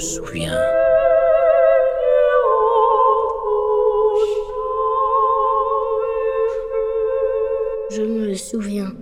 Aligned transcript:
souviens. 0.00 0.58
Je 7.90 8.02
me 8.02 8.34
souviens. 8.34 8.92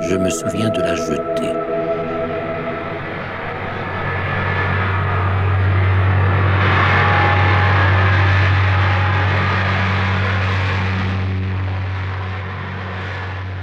Je 0.00 0.16
me 0.16 0.30
souviens 0.30 0.70
de 0.70 0.80
la 0.80 0.94
jetée. 0.94 1.81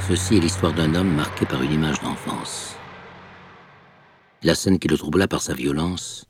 Ceci 0.09 0.38
est 0.38 0.40
l'histoire 0.40 0.73
d'un 0.73 0.95
homme 0.95 1.13
marqué 1.13 1.45
par 1.45 1.62
une 1.62 1.72
image 1.72 2.02
d'enfance. 2.02 2.76
La 4.41 4.55
scène 4.55 4.80
qui 4.80 4.88
le 4.88 4.98
troubla 4.98 5.27
par 5.27 5.44
sa 5.44 5.54
violence 5.54 6.26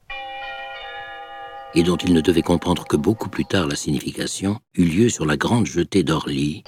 et 1.73 1.83
dont 1.83 1.95
il 1.95 2.13
ne 2.13 2.19
devait 2.19 2.41
comprendre 2.41 2.85
que 2.85 2.97
beaucoup 2.97 3.29
plus 3.29 3.45
tard 3.45 3.67
la 3.67 3.77
signification, 3.77 4.59
eut 4.75 4.83
lieu 4.83 5.07
sur 5.07 5.25
la 5.25 5.37
grande 5.37 5.65
jetée 5.65 6.03
d'Orly, 6.03 6.65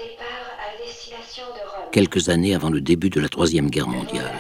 quelques 1.92 2.30
années 2.30 2.56
avant 2.56 2.70
le 2.70 2.80
début 2.80 3.10
de 3.10 3.20
la 3.20 3.28
Troisième 3.28 3.70
Guerre 3.70 3.90
mondiale. 3.90 4.32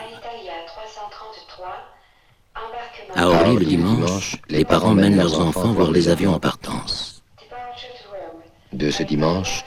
À 3.16 3.28
Orly, 3.28 3.58
le 3.58 3.66
dimanche, 3.66 4.38
les 4.48 4.64
parents 4.64 4.94
mènent 4.94 5.18
leurs 5.18 5.42
enfants 5.42 5.74
voir 5.74 5.92
les 5.92 6.08
avions 6.08 6.36
en 6.36 6.40
partance. 6.40 7.22
De 8.72 8.90
ce 8.90 9.04
dimanche, 9.04 9.66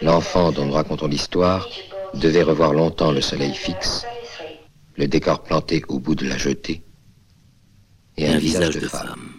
l'enfant 0.00 0.50
dont 0.50 0.66
nous 0.66 0.72
racontons 0.72 1.06
l'histoire 1.06 1.68
devait 2.14 2.42
revoir 2.42 2.72
longtemps 2.72 3.12
le 3.12 3.20
soleil 3.20 3.54
fixe, 3.54 4.04
le 4.96 5.06
décor 5.06 5.42
planté 5.42 5.82
au 5.88 5.98
bout 5.98 6.14
de 6.14 6.26
la 6.26 6.36
jetée, 6.36 6.82
et 8.16 8.28
un, 8.28 8.38
visage, 8.38 8.76
de, 8.76 8.86
femme. 8.86 9.32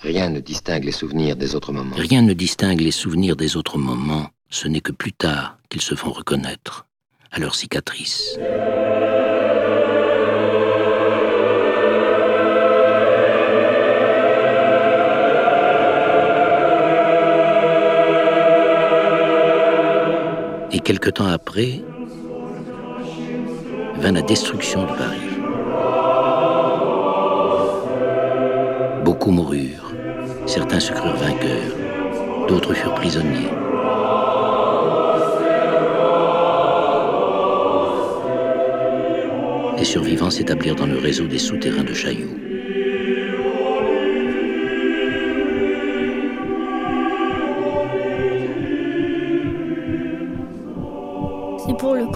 Rien 0.00 0.30
ne 0.30 0.40
distingue 0.40 0.84
les 0.84 0.92
souvenirs 0.92 1.36
des 1.36 1.54
autres 1.54 1.72
moments. 1.72 1.96
Rien 1.96 2.22
ne 2.22 2.32
distingue 2.32 2.80
les 2.80 2.90
souvenirs 2.90 3.36
des 3.36 3.56
autres 3.56 3.78
moments. 3.78 4.28
Ce 4.50 4.68
n'est 4.68 4.80
que 4.80 4.92
plus 4.92 5.12
tard 5.12 5.58
qu'ils 5.68 5.80
se 5.80 5.94
font 5.94 6.12
reconnaître 6.12 6.86
à 7.30 7.38
leurs 7.38 7.54
cicatrices. 7.54 8.38
Quelque 20.84 21.08
temps 21.08 21.26
après, 21.26 21.80
vint 23.96 24.12
la 24.12 24.20
destruction 24.20 24.82
de 24.82 24.88
Paris. 24.88 25.30
Beaucoup 29.02 29.30
moururent, 29.30 29.92
certains 30.46 30.80
se 30.80 30.92
crurent 30.92 31.16
vainqueurs, 31.16 32.46
d'autres 32.48 32.74
furent 32.74 32.94
prisonniers. 32.94 33.50
Les 39.78 39.84
survivants 39.84 40.30
s'établirent 40.30 40.76
dans 40.76 40.86
le 40.86 40.98
réseau 40.98 41.26
des 41.26 41.38
souterrains 41.38 41.84
de 41.84 41.94
Chaillot. 41.94 42.53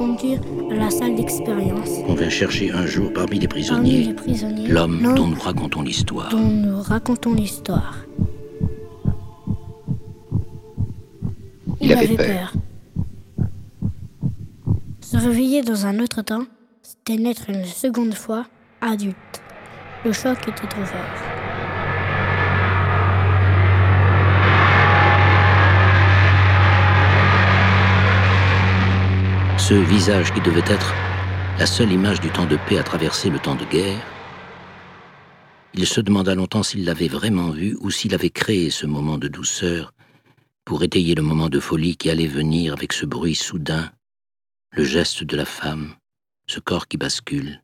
Conduire 0.08 0.40
à 0.70 0.74
la 0.74 0.90
salle 0.90 1.14
d'expérience. 1.14 1.90
On 2.06 2.14
vint 2.14 2.30
chercher 2.30 2.70
un 2.70 2.86
jour 2.86 3.12
parmi 3.12 3.38
les 3.38 3.48
prisonniers, 3.48 4.14
l'homme 4.68 5.14
dont 5.14 5.26
nous 5.26 5.38
racontons 5.38 5.82
l'histoire. 5.82 6.30
Dont 6.30 6.38
nous 6.38 6.80
racontons 6.80 7.34
l'histoire. 7.34 7.96
Il, 11.80 11.92
avait, 11.92 12.16
peur. 12.16 12.52
Se 15.00 15.16
réveiller 15.16 15.62
dans 15.62 15.86
un 15.86 16.00
autre 16.00 16.22
temps, 16.22 16.44
c'était 16.82 17.16
naître 17.16 17.50
une 17.50 17.64
seconde 17.64 18.14
fois 18.14 18.46
adulte. 18.80 19.42
Le 20.04 20.12
choc 20.12 20.38
était 20.42 20.66
trop 20.66 20.84
fort. 20.84 21.27
Ce 29.68 29.74
visage 29.74 30.32
qui 30.32 30.40
devait 30.40 30.64
être 30.66 30.94
la 31.58 31.66
seule 31.66 31.92
image 31.92 32.20
du 32.20 32.30
temps 32.30 32.46
de 32.46 32.56
paix 32.66 32.78
à 32.78 32.82
traverser 32.82 33.28
le 33.28 33.38
temps 33.38 33.54
de 33.54 33.66
guerre, 33.66 34.02
il 35.74 35.86
se 35.86 36.00
demanda 36.00 36.34
longtemps 36.34 36.62
s'il 36.62 36.86
l'avait 36.86 37.06
vraiment 37.06 37.50
vu 37.50 37.76
ou 37.82 37.90
s'il 37.90 38.14
avait 38.14 38.30
créé 38.30 38.70
ce 38.70 38.86
moment 38.86 39.18
de 39.18 39.28
douceur 39.28 39.92
pour 40.64 40.84
étayer 40.84 41.14
le 41.14 41.20
moment 41.20 41.50
de 41.50 41.60
folie 41.60 41.98
qui 41.98 42.08
allait 42.08 42.26
venir 42.26 42.72
avec 42.72 42.94
ce 42.94 43.04
bruit 43.04 43.34
soudain, 43.34 43.92
le 44.70 44.84
geste 44.84 45.22
de 45.22 45.36
la 45.36 45.44
femme, 45.44 45.96
ce 46.46 46.60
corps 46.60 46.88
qui 46.88 46.96
bascule, 46.96 47.60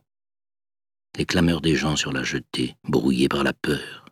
les 1.16 1.24
clameurs 1.24 1.62
des 1.62 1.74
gens 1.74 1.96
sur 1.96 2.12
la 2.12 2.22
jetée, 2.22 2.76
brouillés 2.84 3.30
par 3.30 3.44
la 3.44 3.54
peur. 3.54 4.04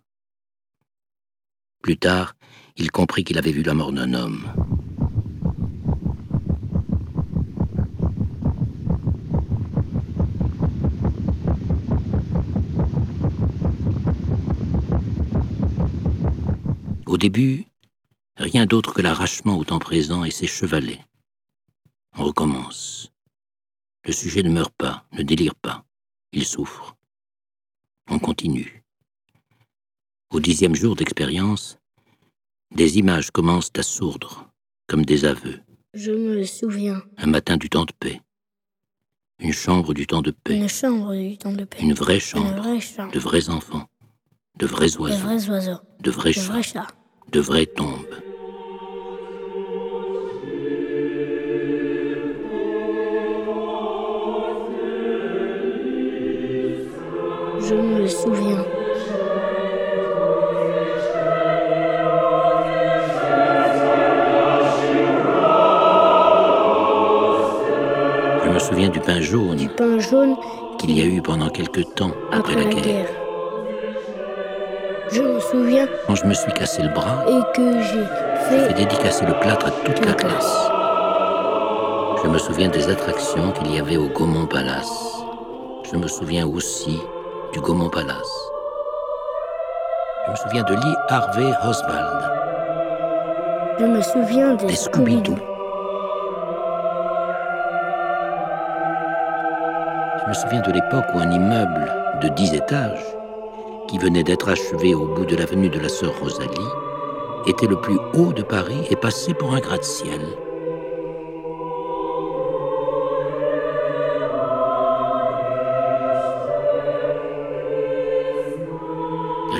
Plus 1.83 1.99
tard, 1.99 2.37
il 2.79 2.91
comprit 2.91 3.23
qu'il 3.23 3.37
avait 3.37 3.53
vu 3.53 3.63
la 3.63 3.75
mort 3.75 3.93
d'un 3.93 4.15
homme, 4.15 4.51
Au 17.13 17.19
début, 17.19 17.67
rien 18.39 18.65
d'autre 18.65 18.95
que 18.95 19.03
l'arrachement 19.03 19.59
au 19.59 19.65
temps 19.65 19.79
présent 19.79 20.25
et 20.25 20.31
ses 20.31 20.47
chevalets. 20.47 21.05
On 22.17 22.25
recommence. 22.25 23.13
Le 24.07 24.15
sujet 24.15 24.43
ne 24.43 24.49
meurt 24.49 24.73
pas, 24.73 25.05
ne 25.13 25.23
délire 25.23 25.55
pas. 25.55 25.85
Il 26.33 26.47
souffre. 26.47 26.97
On 28.09 28.19
continue. 28.19 28.83
Au 30.31 30.41
dixième 30.41 30.75
jour 30.75 30.97
d'expérience, 30.97 31.77
des 32.75 32.97
images 32.97 33.31
commencent 33.31 33.73
à 33.77 33.83
sourdre, 33.83 34.51
comme 34.87 35.05
des 35.05 35.27
aveux. 35.27 35.61
Je 35.93 36.13
me 36.13 36.45
souviens. 36.45 37.03
Un 37.19 37.27
matin 37.27 37.59
du 37.59 37.69
temps 37.69 37.85
de 37.85 37.93
paix. 37.93 38.23
Une 39.39 39.53
chambre 39.53 39.93
du 39.93 40.07
temps 40.07 40.23
de 40.23 40.31
paix. 40.31 40.57
Une 40.57 40.71
chambre 40.71 41.15
du 41.15 41.37
temps 41.37 41.53
de 41.53 41.65
paix. 41.65 41.83
Une 41.83 41.93
vraie 41.93 42.21
chambre. 42.21 42.55
De 43.13 43.19
vrais 43.19 43.51
enfants. 43.51 43.87
De 44.57 44.65
vrais 44.65 44.97
oiseaux. 44.97 45.15
De 45.15 45.21
vrais 45.21 45.51
oiseaux. 45.51 45.81
De 46.01 46.11
vrais 46.11 46.33
chats 46.33 46.87
de 47.33 47.41
vraies 47.41 47.67
tombes. 47.67 47.89
Je 57.59 57.75
me 57.75 58.07
souviens. 58.07 58.65
Je 68.45 68.51
me 68.51 68.59
souviens 68.59 68.89
du 68.91 69.01
pain 69.01 69.21
jaune. 69.21 69.57
Du 69.57 69.69
pain 69.69 69.99
jaune 69.99 70.37
qu'il 70.79 70.99
y 70.99 71.01
a 71.01 71.07
eu 71.07 71.23
pendant 71.23 71.49
quelque 71.49 71.81
temps 71.81 72.13
après, 72.31 72.57
la, 72.57 72.65
guerre. 72.65 73.22
Je 75.13 75.21
me 75.21 75.41
souviens. 75.41 75.87
Quand 76.07 76.15
je 76.15 76.25
me 76.25 76.33
suis 76.33 76.53
cassé 76.53 76.83
le 76.83 76.89
bras. 76.89 77.23
Et 77.29 77.41
que 77.55 77.83
j'ai 77.83 78.05
fait. 78.49 78.75
J'ai 78.79 79.27
le 79.27 79.39
plâtre 79.41 79.67
à 79.67 79.71
toute 79.71 80.07
la 80.07 80.15
classe. 80.15 80.71
Je 82.25 82.29
me 82.29 82.39
souviens 82.39 82.69
des 82.69 82.89
attractions 82.89 83.53
qu'il 83.53 83.75
y 83.75 83.79
avait 83.79 83.99
au 83.99 84.09
Gaumont 84.09 84.47
Palace. 84.47 85.23
Je 85.91 85.99
me 85.99 86.09
souviens 86.09 86.47
aussi 86.47 86.99
du 87.53 87.61
Gaumont 87.61 87.91
Palace. 87.91 88.51
Je 90.27 90.31
me 90.31 90.37
souviens 90.37 90.63
de 90.63 90.75
Lee 90.75 90.97
Harvey 91.11 91.53
Oswald. 91.63 92.33
Je 93.81 93.85
me 93.85 94.01
souviens 94.01 94.55
des, 94.55 94.75
Scooby-Doo. 94.75 95.37
Je 100.23 100.29
me 100.29 100.35
souviens 100.35 100.63
de 100.63 100.73
l'époque 100.73 101.05
où 101.15 101.19
un 101.19 101.31
immeuble 101.31 101.93
de 102.23 102.29
10 102.29 102.55
étages 102.55 103.05
qui 103.93 103.99
venait 103.99 104.23
d'être 104.23 104.49
achevé 104.49 104.95
au 104.95 105.05
bout 105.05 105.27
de 105.27 105.37
l'avenue 105.37 105.69
de 105.69 105.79
la 105.79 105.91
Sœur 105.91 106.19
Rosalie, 106.19 106.49
était 107.47 107.67
le 107.67 107.79
plus 107.79 107.99
haut 108.15 108.33
de 108.33 108.43
Paris 108.43 108.87
et 108.89 108.97
passait 108.97 109.35
pour 109.35 109.53
un 109.53 109.61
gratte-ciel. 109.61 110.23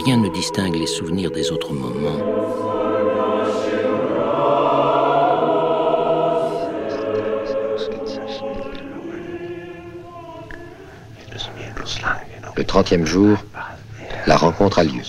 Rien 0.07 0.17
ne 0.17 0.31
distingue 0.31 0.77
les 0.77 0.87
souvenirs 0.87 1.31
des 1.31 1.53
autres 1.53 1.75
moments. 1.75 2.43
trentième 12.65 13.05
jour, 13.05 13.37
la 14.27 14.37
rencontre 14.37 14.79
a 14.79 14.85
lieu. 14.85 15.03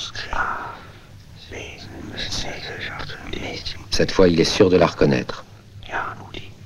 Cette 3.91 4.11
fois, 4.11 4.27
il 4.27 4.39
est 4.39 4.43
sûr 4.43 4.69
de 4.69 4.77
la 4.77 4.87
reconnaître. 4.87 5.45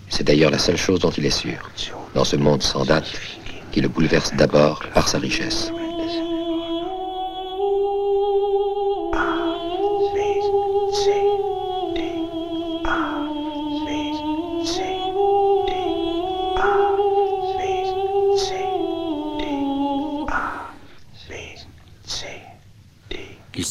C'est 0.09 0.23
d'ailleurs 0.23 0.51
la 0.51 0.59
seule 0.59 0.77
chose 0.77 0.99
dont 0.99 1.11
il 1.11 1.25
est 1.25 1.29
sûr, 1.29 1.69
dans 2.15 2.23
ce 2.23 2.35
monde 2.35 2.63
sans 2.63 2.85
date 2.85 3.05
qui 3.71 3.81
le 3.81 3.89
bouleverse 3.89 4.33
d'abord 4.33 4.81
par 4.93 5.07
sa 5.07 5.19
richesse. 5.19 5.71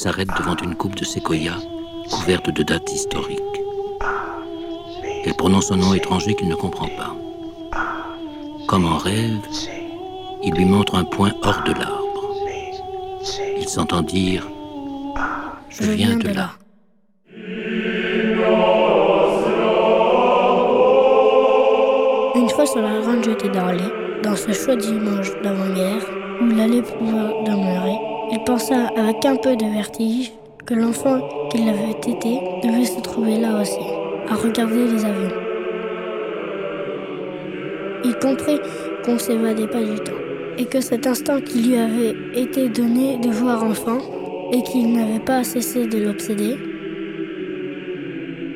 S'arrête 0.07 0.29
devant 0.39 0.55
une 0.63 0.77
coupe 0.77 0.95
de 0.95 1.05
séquoia 1.05 1.55
couverte 2.09 2.51
de 2.51 2.63
dates 2.63 2.93
historiques. 2.93 3.41
Elle 5.25 5.35
prononce 5.35 5.73
un 5.73 5.77
nom 5.79 5.95
étranger 5.95 6.37
qu'il 6.37 6.47
ne 6.47 6.55
comprend 6.55 6.87
pas. 6.87 7.13
Comme 8.69 8.87
en 8.87 8.99
rêve, 8.99 9.41
il 10.45 10.55
lui 10.55 10.65
montre 10.65 10.95
un 10.95 11.03
point 11.03 11.33
hors 11.43 11.61
de 11.65 11.73
l'arbre. 11.73 12.37
Il 13.59 13.69
s'entend 13.69 14.03
dire 14.03 14.47
Je 15.71 15.83
viens 15.83 16.17
de 16.17 16.29
là. 16.29 16.51
Une 22.37 22.49
fois 22.51 22.67
sur 22.67 22.81
la 22.81 23.01
grande 23.01 23.25
jetée 23.25 23.49
d'Orly, 23.49 23.91
dans 24.23 24.37
ce 24.37 24.53
chaud 24.53 24.77
dimanche 24.77 25.33
d'avant-guerre, 25.43 26.05
où 26.41 26.49
il 26.49 26.61
allait 26.61 26.83
pouvoir 26.83 27.43
demeurer, 27.43 28.16
il 28.31 28.43
pensa 28.45 28.89
avec 28.97 29.25
un 29.25 29.37
peu 29.37 29.57
de 29.57 29.67
vertige 29.67 30.33
que 30.65 30.75
l'enfant 30.75 31.21
qu'il 31.51 31.69
avait 31.69 31.91
été 31.91 32.41
devait 32.65 32.85
se 32.85 33.01
trouver 33.01 33.39
là 33.39 33.61
aussi, 33.61 33.79
à 34.29 34.35
regarder 34.35 34.85
les 34.85 35.05
avions. 35.05 35.37
Il 38.05 38.15
comprit 38.17 38.59
qu'on 39.05 39.15
ne 39.15 39.19
s'évadait 39.19 39.69
pas 39.69 39.83
du 39.83 39.97
temps, 40.01 40.13
et 40.59 40.65
que 40.65 40.81
cet 40.81 41.07
instant 41.07 41.41
qui 41.41 41.63
lui 41.63 41.77
avait 41.77 42.15
été 42.35 42.69
donné 42.69 43.19
de 43.19 43.31
voir 43.31 43.63
enfant, 43.63 43.99
et 44.53 44.63
qu'il 44.63 44.93
n'avait 44.93 45.25
pas 45.25 45.45
cessé 45.45 45.87
de 45.87 45.99
l'obséder, 45.99 46.57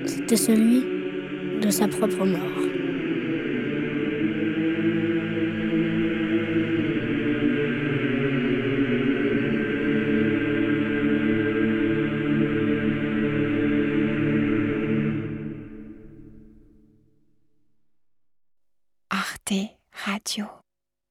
c'était 0.07 0.37
celui 0.37 0.85
de 1.61 1.71
sa 1.71 1.87
propre 1.89 2.25
mort. 2.25 2.70